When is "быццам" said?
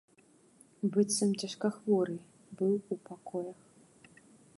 0.93-1.29